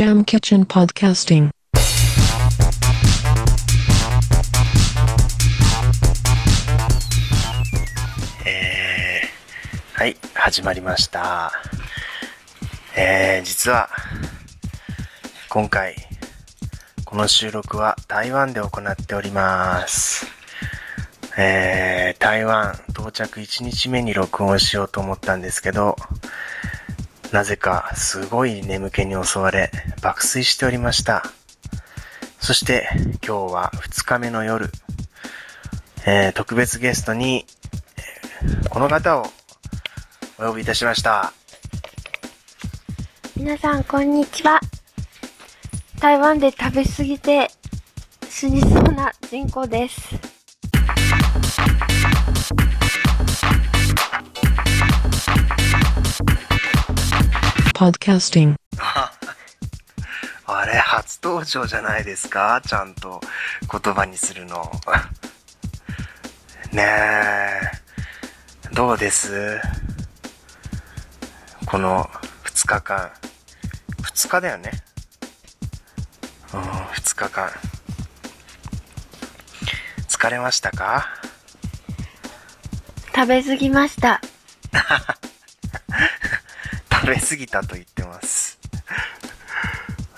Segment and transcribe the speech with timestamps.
[0.00, 1.50] Jam Kitchen Podcasting.
[8.46, 11.52] えー、はい、始まりました。
[12.96, 13.90] えー、実は、
[15.50, 15.94] 今回、
[17.04, 20.26] この収録は台湾で行っております。
[21.36, 25.96] えー、台湾到着1日目に録音しようと思ったんですけど、
[27.32, 29.70] なぜかすごい眠気に襲われ
[30.02, 31.22] 爆睡しておりました。
[32.40, 32.88] そして
[33.24, 34.70] 今日は2日目の夜、
[36.06, 37.46] えー、特別ゲストに
[38.68, 39.26] この方を
[40.38, 41.32] お呼びいたしました。
[43.36, 44.60] 皆さん、こんにちは。
[46.00, 47.48] 台湾で食べ過ぎて
[48.28, 50.39] 死にそうな人口です。
[57.80, 58.56] Podcasting.
[60.44, 62.60] あれ、初登場じゃないですか？
[62.66, 63.22] ちゃんと
[63.72, 64.70] 言葉にするの。
[66.72, 67.60] ねえ、
[68.74, 69.58] どうです？
[71.64, 72.04] この
[72.44, 73.10] 2日間。
[74.02, 74.72] 2日だよね。
[76.52, 77.50] うん、2日間。
[80.06, 81.08] 疲れましたか？
[83.14, 84.20] 食べ過ぎました。
[87.10, 88.60] 食べ過ぎたと言ってます。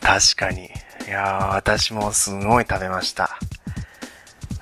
[0.00, 0.70] 確かに。
[1.06, 3.38] いやー、私もすごい食べました。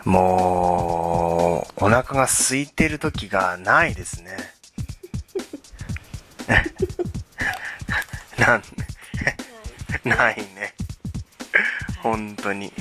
[0.05, 4.37] もう、お腹が空いてる時がないですね。
[8.39, 8.63] なん、
[10.05, 10.75] ないね。
[12.03, 12.73] 本当に。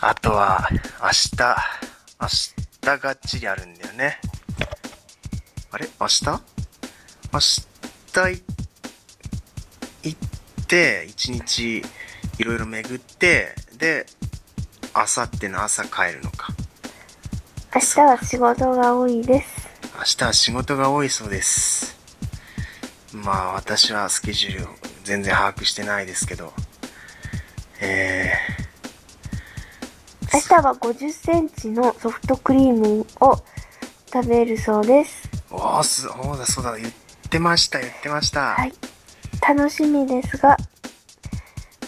[0.00, 0.68] あとは、
[1.00, 1.36] 明日、
[2.20, 2.28] 明
[2.96, 4.18] 日がっちりあるんだよね。
[5.70, 5.88] あれ？
[6.00, 6.42] 明日？
[7.32, 8.42] 明日い
[10.02, 11.78] 行って、一日
[12.38, 14.04] いろいろ巡って、で、
[14.96, 16.48] 明後日の朝帰るのか。
[17.72, 19.68] 明日は仕事が多いです。
[19.96, 21.96] 明日は仕事が多いそうです。
[23.12, 24.68] まあ私はスケジュールを
[25.04, 26.52] 全然把握してないですけど。
[27.80, 28.32] え
[30.34, 33.36] 明日は50センチのソフトクリームを
[34.12, 35.28] 食べるそうです。
[35.48, 38.54] ー、おーす、そうだそうだ、言ってました、言ってました。
[38.54, 38.72] はい。
[39.46, 40.56] 楽しみですが、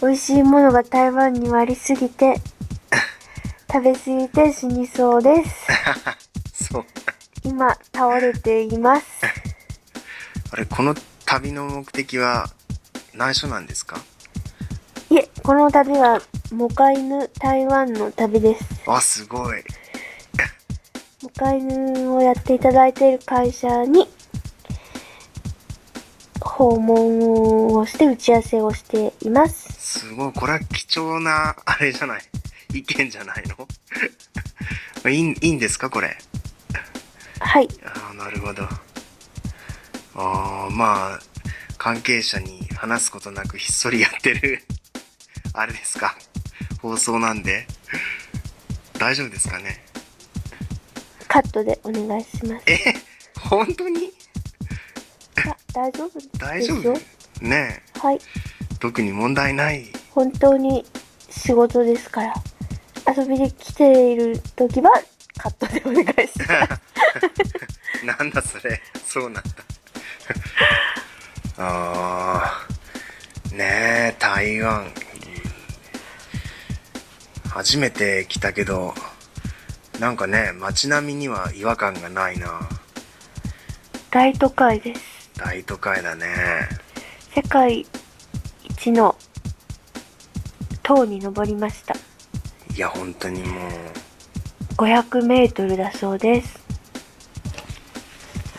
[0.00, 2.40] 美味しいものが台湾にはありすぎて、
[3.72, 5.66] 食べ過ぎて死にそうです。
[6.72, 6.84] そう。
[7.44, 9.06] 今、倒れています。
[10.52, 10.94] あれ、この
[11.26, 12.50] 旅の目的は
[13.14, 14.00] 内緒なんですか？
[15.10, 16.20] いえ、この旅は、
[16.52, 18.64] モカイヌ台湾の旅です。
[18.86, 19.62] あ、すごい。
[21.22, 24.08] モカイヌをやっていただいている会社に、
[26.52, 30.00] 訪問をして打ち合わせをしています。
[30.00, 32.22] すごい、これは貴重な、あれじゃない？
[32.74, 35.08] 意見じゃないの？
[35.10, 36.16] いいいいんですかこれ？
[37.40, 37.68] はい。
[37.84, 38.64] ああ、なるほど。
[38.64, 38.68] あ
[40.14, 41.20] あ、まあ、
[41.78, 44.62] 関係者に話すことなくひっそりやってる、
[45.54, 46.16] あれですか？
[46.82, 47.66] 放送なんで。
[48.98, 49.82] 大丈夫ですかね？
[51.28, 52.64] カットでお願いします。
[52.66, 52.94] え、
[53.40, 54.12] 本当に？
[55.72, 56.38] 大丈夫。
[56.38, 56.92] 大丈夫
[57.40, 58.16] ねはい。
[58.16, 58.18] え、
[58.78, 59.86] 特に問題ない。
[60.10, 60.84] 本当に
[61.30, 62.34] 仕事ですから。
[63.16, 64.90] 遊びで来ている時は
[65.36, 68.06] カットでお願いします。
[68.06, 68.80] なんだそれ。
[69.06, 69.42] そうなんだ。
[71.58, 72.64] あ
[73.50, 74.92] あ、ねえ、台湾。
[77.48, 78.94] 初めて来たけど、
[79.98, 82.60] なんかね、街並みには違和感がないな。
[84.10, 85.11] 大都会です。
[85.36, 86.26] 大都会だね。
[87.34, 87.86] 世界
[88.64, 89.16] 一の
[90.82, 91.94] 塔に登りました。
[92.74, 93.70] いや、本当にもう、
[94.76, 96.60] 500メートルだそうです。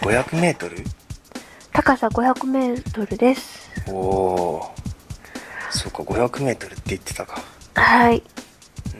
[0.02, 0.78] 500メートル？
[1.72, 3.70] 高さ500メートルです。
[3.88, 4.74] おおー。
[5.72, 7.42] そうか、500メートルって言ってたか。
[7.76, 8.22] はい。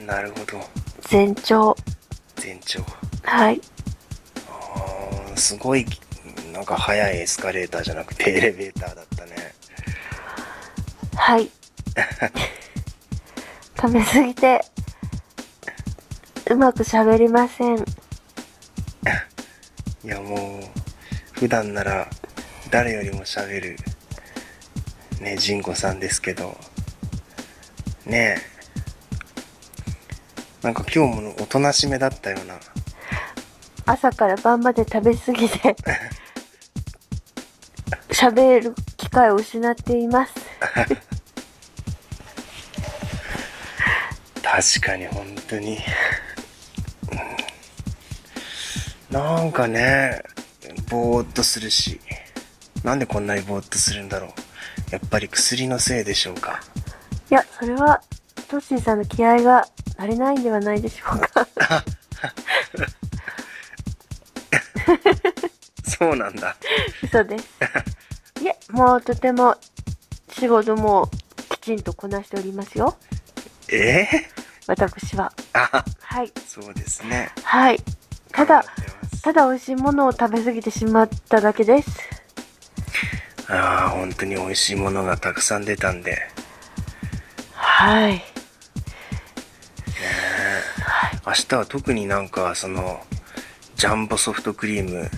[0.06, 0.60] なるほど。
[1.02, 1.76] 全長。
[2.36, 2.82] 全長。
[3.22, 3.60] はい。
[4.48, 5.86] あーすごい、
[6.54, 9.32] なんか速いエスカレーターじゃなくてエレベーターだったね。
[11.16, 11.50] はい。
[13.76, 14.64] 食べ過ぎて、
[16.48, 17.78] うまく喋りません。
[20.04, 20.62] いやもう、
[21.32, 22.08] 普段なら
[22.70, 23.76] 誰よりも喋る、
[25.20, 26.56] ね、ジンコさんですけど、
[28.06, 28.54] ねえ。
[30.62, 32.60] なんか今日もおとなしめだったような。
[33.86, 35.76] 朝から晩まで食べ過ぎて、
[38.14, 40.34] 喋る機会を失っています。
[44.42, 45.78] 確かに本当に、
[47.10, 47.20] うん
[49.10, 50.22] なんかね
[50.88, 52.00] ぼーっとするし
[52.82, 54.30] なんでこんなにぼーっとするんだろう
[54.90, 56.60] やっぱり薬のせいでしょうか
[57.30, 58.02] いや、それは、
[58.48, 61.46] トッシーさんの気合が足りないんではないでしょうか。
[65.98, 66.56] そうなんだ
[67.02, 67.48] 嘘です。
[68.74, 69.54] もうとても
[70.30, 71.08] 仕事も
[71.48, 72.96] きちんとこなしておりますよ。
[73.70, 74.04] え？
[74.66, 75.32] 私は。
[75.52, 76.32] ー、あはい。
[76.44, 77.78] そうですねはい。
[78.32, 82.00] ただ頑、張ってますただ美味しいものを食べ過ぎてしまっただけです。
[83.46, 86.18] ああ本当に美味しいものがたくさん出たんで
[87.52, 88.20] はい。
[91.24, 93.00] 明日は特になんかその
[93.76, 95.08] ジャンボソフトクリーム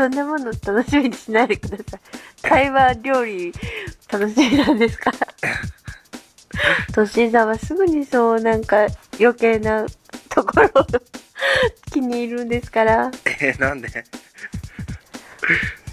[0.00, 2.00] そんなもの楽しみにしないでください。
[2.42, 3.52] 台湾料理
[4.10, 5.10] 楽しみなんですか？
[5.10, 5.18] ら。
[6.94, 8.86] トシーさんはすぐにそうなんか
[9.20, 9.84] 余計な
[10.30, 10.86] ところを
[11.92, 13.10] 気に入るんですから。
[13.40, 13.88] えー、なんで？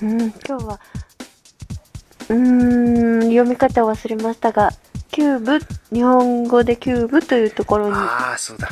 [0.02, 0.80] うん、今日は、
[2.30, 4.72] うーん、読み方を忘れましたが、
[5.12, 5.60] キューブ、
[5.94, 8.70] 日本語でキューブというところに、ああそうだ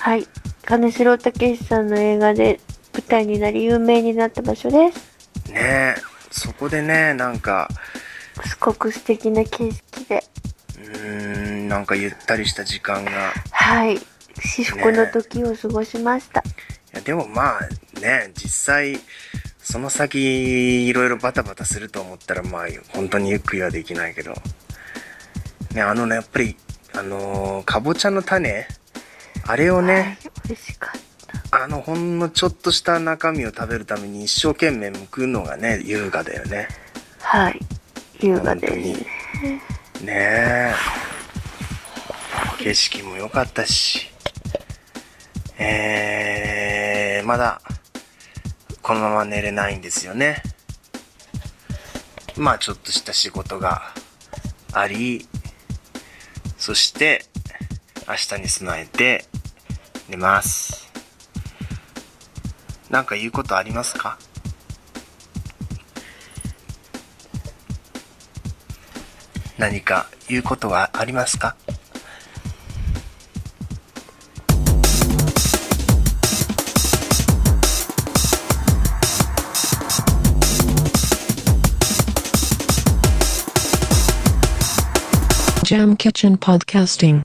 [0.00, 0.26] はい、
[0.64, 2.58] 金城武さんの映画で
[2.92, 5.50] 舞台になり有名になった場所です。
[5.50, 5.94] ねえ
[6.30, 7.68] そこでねなんか
[8.44, 10.24] すごく素敵な景色で、
[10.76, 13.14] うーんなんかゆったりした時間がい
[13.50, 13.98] はい、
[14.40, 16.42] 至福の時を過ごしました。
[16.92, 17.60] やでもまあ
[18.00, 18.98] ね実際
[19.58, 24.34] その先いろいろバタバタすると思ったらまあ本当にゆっくりはできないけど
[25.74, 26.56] ねあのねやっぱり
[26.94, 28.66] あのーかぼちゃの種
[29.46, 30.16] あれをね、はい、
[30.48, 31.01] 美味しかった。
[31.62, 36.66] あのほんのちょっとした中身を食べるために一生懸命剥くのがね優雅だよね。
[37.20, 37.60] はい、
[38.18, 38.66] 優雅で。
[38.66, 40.04] す。
[40.04, 40.74] ねえ。
[42.58, 44.10] 景色も良かったし。
[45.56, 47.62] えー、まだ
[48.82, 50.42] このまま寝れないんですよね。
[52.36, 53.94] まあちょっとした仕事が
[54.72, 55.28] あり。
[56.58, 57.24] そして
[58.08, 59.26] 明日に備えて
[60.08, 60.81] 寝ます
[62.92, 64.18] なんか言うことありますか？
[69.58, 71.56] 何か言うことはありますか
[85.64, 87.22] ？Jam Kitchen Podcasting